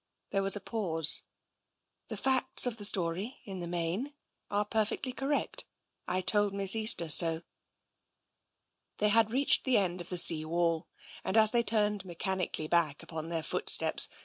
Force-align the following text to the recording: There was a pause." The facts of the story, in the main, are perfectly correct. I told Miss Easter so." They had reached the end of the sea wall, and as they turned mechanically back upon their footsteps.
There 0.31 0.41
was 0.41 0.55
a 0.55 0.59
pause." 0.61 1.21
The 2.09 2.17
facts 2.17 2.65
of 2.65 2.77
the 2.77 2.85
story, 2.85 3.39
in 3.45 3.59
the 3.59 3.67
main, 3.67 4.15
are 4.49 4.65
perfectly 4.65 5.11
correct. 5.13 5.65
I 6.07 6.21
told 6.21 6.55
Miss 6.55 6.75
Easter 6.75 7.07
so." 7.07 7.43
They 8.97 9.09
had 9.09 9.29
reached 9.29 9.63
the 9.63 9.77
end 9.77 10.01
of 10.01 10.09
the 10.09 10.17
sea 10.17 10.43
wall, 10.43 10.87
and 11.23 11.37
as 11.37 11.51
they 11.51 11.61
turned 11.61 12.03
mechanically 12.03 12.65
back 12.67 13.03
upon 13.03 13.29
their 13.29 13.43
footsteps. 13.43 14.09